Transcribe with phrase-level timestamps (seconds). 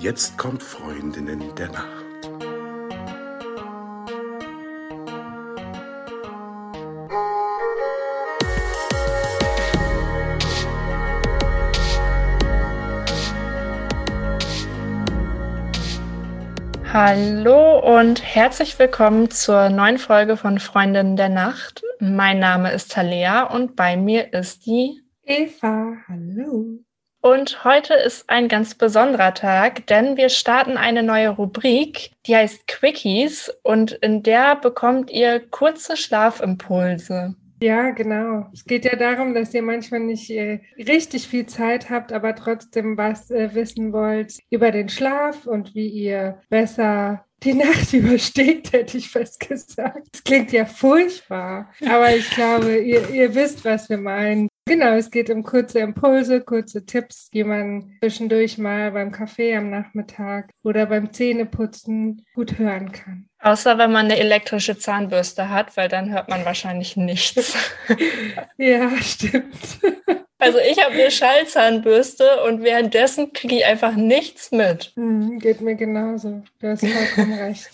[0.00, 2.04] Jetzt kommt Freundinnen der Nacht.
[16.92, 21.82] Hallo und herzlich willkommen zur neuen Folge von Freundinnen der Nacht.
[21.98, 25.94] Mein Name ist Talea und bei mir ist die Eva.
[26.06, 26.84] Hallo.
[27.20, 32.68] Und heute ist ein ganz besonderer Tag, denn wir starten eine neue Rubrik, die heißt
[32.68, 37.34] Quickies und in der bekommt ihr kurze Schlafimpulse.
[37.60, 38.46] Ja, genau.
[38.52, 42.96] Es geht ja darum, dass ihr manchmal nicht äh, richtig viel Zeit habt, aber trotzdem
[42.96, 48.98] was äh, wissen wollt über den Schlaf und wie ihr besser die Nacht übersteht, hätte
[48.98, 50.06] ich fast gesagt.
[50.12, 54.48] Das klingt ja furchtbar, aber ich glaube, ihr, ihr wisst, was wir meinen.
[54.68, 59.70] Genau, es geht um kurze Impulse, kurze Tipps, die man zwischendurch mal beim Kaffee am
[59.70, 63.28] Nachmittag oder beim Zähneputzen gut hören kann.
[63.40, 67.56] Außer wenn man eine elektrische Zahnbürste hat, weil dann hört man wahrscheinlich nichts.
[68.58, 69.80] ja, stimmt.
[70.40, 74.92] Also ich habe eine Schallzahnbürste und währenddessen kriege ich einfach nichts mit.
[74.94, 76.42] Hm, geht mir genauso.
[76.60, 77.68] Du hast vollkommen recht.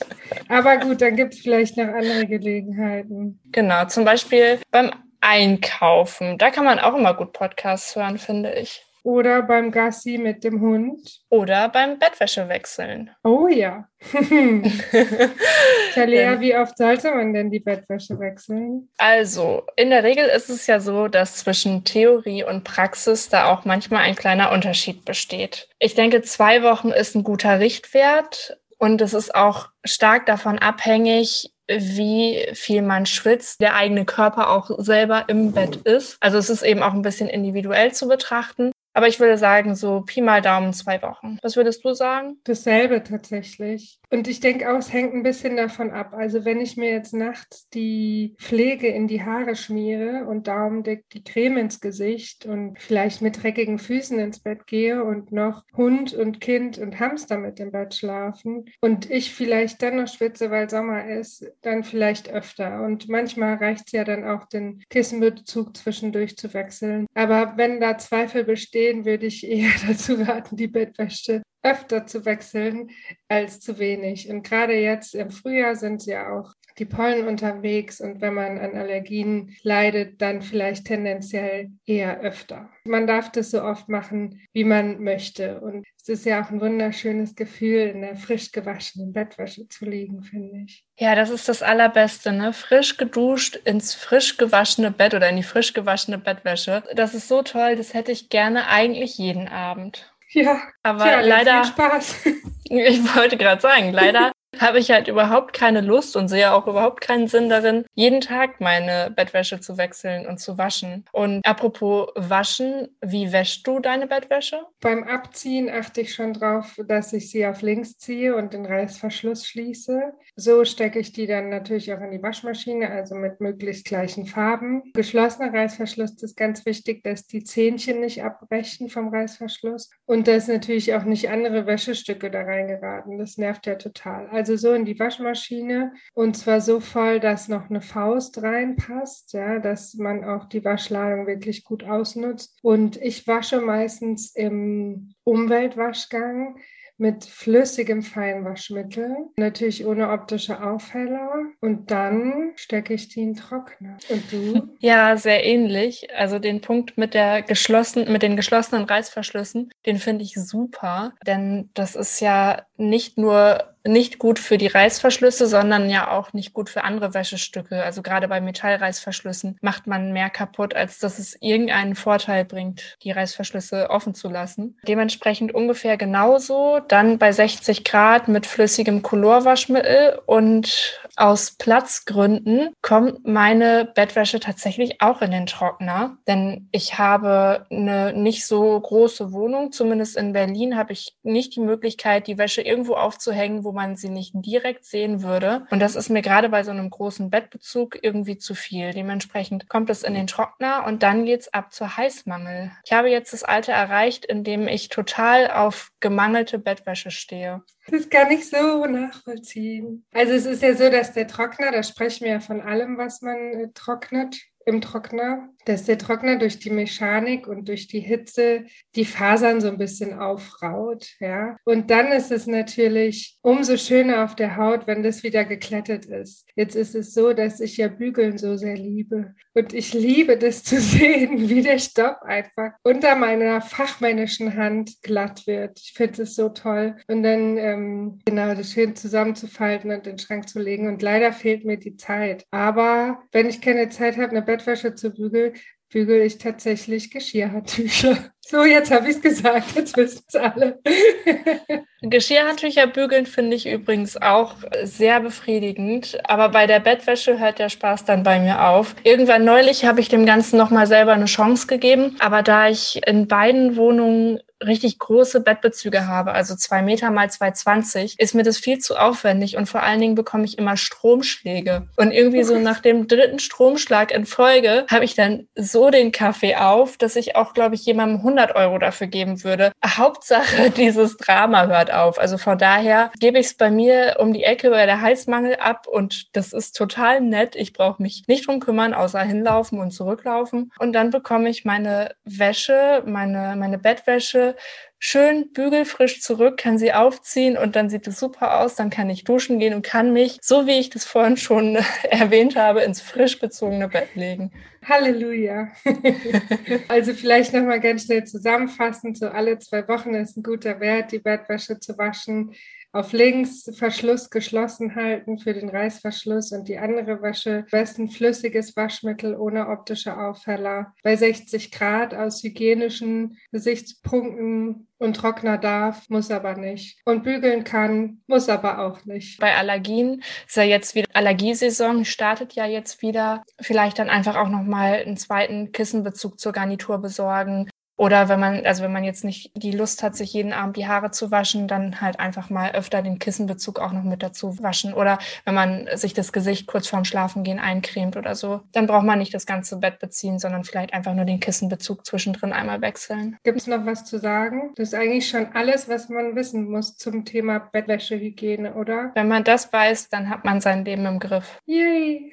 [0.48, 3.38] Aber gut, dann gibt es vielleicht noch andere Gelegenheiten.
[3.52, 4.90] Genau, zum Beispiel beim
[5.24, 6.36] Einkaufen.
[6.38, 8.84] Da kann man auch immer gut Podcasts hören, finde ich.
[9.02, 11.20] Oder beim Gassi mit dem Hund.
[11.28, 13.10] Oder beim Bettwäsche wechseln.
[13.22, 13.86] Oh ja.
[15.94, 18.88] Talia, wie oft sollte man denn die Bettwäsche wechseln?
[18.96, 23.66] Also, in der Regel ist es ja so, dass zwischen Theorie und Praxis da auch
[23.66, 25.68] manchmal ein kleiner Unterschied besteht.
[25.78, 28.58] Ich denke, zwei Wochen ist ein guter Richtwert.
[28.78, 34.70] Und es ist auch stark davon abhängig, wie viel man schwitzt, der eigene Körper auch
[34.78, 36.16] selber im Bett ist.
[36.20, 38.72] Also es ist eben auch ein bisschen individuell zu betrachten.
[38.94, 41.38] Aber ich würde sagen, so Pi mal Daumen zwei Wochen.
[41.42, 42.38] Was würdest du sagen?
[42.44, 43.98] Dasselbe tatsächlich.
[44.08, 46.14] Und ich denke auch, es hängt ein bisschen davon ab.
[46.14, 51.24] Also wenn ich mir jetzt nachts die Pflege in die Haare schmiere und daumendick die
[51.24, 56.40] Creme ins Gesicht und vielleicht mit dreckigen Füßen ins Bett gehe und noch Hund und
[56.40, 61.08] Kind und Hamster mit im Bett schlafen und ich vielleicht dann noch schwitze, weil Sommer
[61.08, 62.82] ist, dann vielleicht öfter.
[62.84, 67.06] Und manchmal reicht es ja dann auch, den Kissenbezug zwischendurch zu wechseln.
[67.14, 72.90] Aber wenn da Zweifel bestehen, würde ich eher dazu raten, die Bettwäsche öfter zu wechseln
[73.28, 74.28] als zu wenig.
[74.28, 78.76] Und gerade jetzt im Frühjahr sind ja auch die Pollen unterwegs und wenn man an
[78.76, 82.68] Allergien leidet, dann vielleicht tendenziell eher öfter.
[82.84, 85.60] Man darf das so oft machen, wie man möchte.
[85.60, 90.22] Und es ist ja auch ein wunderschönes Gefühl, in der frisch gewaschenen Bettwäsche zu liegen,
[90.22, 90.84] finde ich.
[90.98, 92.52] Ja, das ist das Allerbeste, ne?
[92.52, 96.82] Frisch geduscht ins frisch gewaschene Bett oder in die frisch gewaschene Bettwäsche.
[96.94, 100.12] Das ist so toll, das hätte ich gerne eigentlich jeden Abend.
[100.30, 101.64] Ja, aber tja, leider.
[101.64, 102.16] Viel Spaß.
[102.66, 107.00] Ich wollte gerade sagen, leider habe ich halt überhaupt keine Lust und sehe auch überhaupt
[107.00, 111.04] keinen Sinn darin, jeden Tag meine Bettwäsche zu wechseln und zu waschen.
[111.12, 114.60] Und apropos waschen, wie wäschst du deine Bettwäsche?
[114.80, 119.46] Beim Abziehen achte ich schon drauf, dass ich sie auf links ziehe und den Reißverschluss
[119.46, 120.12] schließe.
[120.36, 124.82] So stecke ich die dann natürlich auch in die Waschmaschine, also mit möglichst gleichen Farben.
[124.94, 130.94] Geschlossener Reißverschluss ist ganz wichtig, dass die Zähnchen nicht abbrechen vom Reißverschluss und dass natürlich
[130.94, 133.18] auch nicht andere Wäschestücke da reingeraten.
[133.18, 134.28] Das nervt ja total.
[134.28, 139.32] Also also so in die Waschmaschine und zwar so voll, dass noch eine Faust reinpasst,
[139.32, 142.58] ja, dass man auch die Waschladung wirklich gut ausnutzt.
[142.62, 146.56] Und ich wasche meistens im Umweltwaschgang
[146.96, 151.32] mit flüssigem Feinwaschmittel, natürlich ohne optische Aufheller.
[151.60, 153.96] Und dann stecke ich die in Trockner.
[154.08, 154.68] Und du?
[154.78, 156.08] Ja, sehr ähnlich.
[156.14, 161.70] Also den Punkt mit der geschlossenen, mit den geschlossenen Reißverschlüssen, den finde ich super, denn
[161.74, 166.70] das ist ja nicht nur nicht gut für die Reißverschlüsse, sondern ja auch nicht gut
[166.70, 167.82] für andere Wäschestücke.
[167.82, 173.10] Also gerade bei Metallreißverschlüssen macht man mehr kaputt, als dass es irgendeinen Vorteil bringt, die
[173.10, 174.78] Reißverschlüsse offen zu lassen.
[174.88, 176.80] Dementsprechend ungefähr genauso.
[176.88, 185.20] Dann bei 60 Grad mit flüssigem Colorwaschmittel und aus Platzgründen kommt meine Bettwäsche tatsächlich auch
[185.20, 189.72] in den Trockner, denn ich habe eine nicht so große Wohnung.
[189.72, 194.08] Zumindest in Berlin habe ich nicht die Möglichkeit, die Wäsche irgendwo aufzuhängen, wo man sie
[194.08, 195.66] nicht direkt sehen würde.
[195.70, 198.92] Und das ist mir gerade bei so einem großen Bettbezug irgendwie zu viel.
[198.92, 202.72] Dementsprechend kommt es in den Trockner und dann geht's ab zur Heißmangel.
[202.84, 207.62] Ich habe jetzt das Alter erreicht, in dem ich total auf gemangelte Bettwäsche stehe.
[207.88, 210.04] Das kann ich so nachvollziehen.
[210.12, 213.20] Also es ist ja so, dass der Trockner, da sprechen wir ja von allem, was
[213.20, 214.36] man äh, trocknet,
[214.66, 218.64] im Trockner, dass der Trockner durch die Mechanik und durch die Hitze
[218.94, 221.56] die Fasern so ein bisschen aufraut, ja.
[221.64, 226.46] Und dann ist es natürlich umso schöner auf der Haut, wenn das wieder geklettet ist.
[226.56, 229.34] Jetzt ist es so, dass ich ja Bügeln so sehr liebe.
[229.54, 235.46] Und ich liebe das zu sehen, wie der Stoff einfach unter meiner fachmännischen Hand glatt
[235.46, 235.80] wird.
[235.80, 236.96] Ich finde es so toll.
[237.06, 240.88] Und dann ähm, genau das schön zusammenzufalten und in den Schrank zu legen.
[240.88, 242.44] Und leider fehlt mir die Zeit.
[242.50, 245.53] Aber wenn ich keine Zeit habe, eine Bettwäsche zu bügeln,
[245.90, 248.16] bügel ich tatsächlich Geschirrhandtücher.
[248.46, 250.78] So, jetzt habe ich es gesagt, jetzt wissen es alle.
[252.02, 258.04] Geschirrhandtücher bügeln finde ich übrigens auch sehr befriedigend, aber bei der Bettwäsche hört der Spaß
[258.04, 258.96] dann bei mir auf.
[259.02, 263.28] Irgendwann neulich habe ich dem Ganzen nochmal selber eine Chance gegeben, aber da ich in
[263.28, 268.78] beiden Wohnungen richtig große Bettbezüge habe, also zwei Meter mal 2,20, ist mir das viel
[268.78, 271.88] zu aufwendig und vor allen Dingen bekomme ich immer Stromschläge.
[271.96, 276.56] Und irgendwie so nach dem dritten Stromschlag in Folge habe ich dann so den Kaffee
[276.56, 279.72] auf, dass ich auch, glaube ich, jemandem 100 Euro dafür geben würde.
[279.84, 282.18] Hauptsache, dieses Drama hört auf.
[282.18, 285.86] Also von daher gebe ich es bei mir um die Ecke bei der Heißmangel ab
[285.86, 287.56] und das ist total nett.
[287.56, 290.72] Ich brauche mich nicht drum kümmern, außer hinlaufen und zurücklaufen.
[290.78, 294.53] Und dann bekomme ich meine Wäsche, meine, meine Bettwäsche,
[294.98, 298.74] schön bügelfrisch zurück, kann sie aufziehen und dann sieht es super aus.
[298.74, 301.76] Dann kann ich duschen gehen und kann mich, so wie ich das vorhin schon
[302.10, 304.50] erwähnt habe, ins frisch bezogene Bett legen.
[304.88, 305.68] Halleluja.
[306.88, 311.18] also vielleicht nochmal ganz schnell zusammenfassend, so alle zwei Wochen ist ein guter Wert, die
[311.18, 312.54] Bettwäsche zu waschen
[312.94, 319.36] auf links Verschluss geschlossen halten für den Reißverschluss und die andere Wäsche besten flüssiges Waschmittel
[319.36, 326.98] ohne optische Aufheller bei 60 Grad aus hygienischen Gesichtspunkten und Trockner darf, muss aber nicht.
[327.04, 329.40] Und bügeln kann, muss aber auch nicht.
[329.40, 333.42] Bei Allergien ist ja jetzt wieder Allergiesaison, startet ja jetzt wieder.
[333.60, 337.68] Vielleicht dann einfach auch nochmal einen zweiten Kissenbezug zur Garnitur besorgen.
[337.96, 340.88] Oder wenn man, also wenn man jetzt nicht die Lust hat, sich jeden Abend die
[340.88, 344.94] Haare zu waschen, dann halt einfach mal öfter den Kissenbezug auch noch mit dazu waschen.
[344.94, 349.18] Oder wenn man sich das Gesicht kurz vorm Schlafengehen eincremt oder so, dann braucht man
[349.18, 353.36] nicht das ganze Bett beziehen, sondern vielleicht einfach nur den Kissenbezug zwischendrin einmal wechseln.
[353.44, 354.72] Gibt es noch was zu sagen?
[354.74, 359.12] Das ist eigentlich schon alles, was man wissen muss zum Thema Bettwäschehygiene, oder?
[359.14, 361.60] Wenn man das weiß, dann hat man sein Leben im Griff.
[361.66, 362.32] Yay!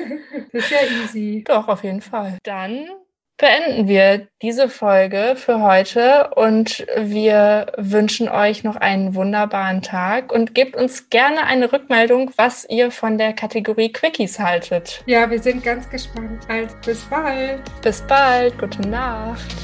[0.52, 1.44] das ist ja easy.
[1.46, 2.38] Doch, auf jeden Fall.
[2.42, 2.86] Dann
[3.36, 10.54] beenden wir diese Folge für heute und wir wünschen euch noch einen wunderbaren Tag und
[10.54, 15.02] gebt uns gerne eine Rückmeldung, was ihr von der Kategorie Quickies haltet.
[15.06, 16.42] Ja, wir sind ganz gespannt.
[16.48, 17.60] Also bis bald.
[17.82, 18.58] Bis bald.
[18.58, 19.63] Gute Nacht.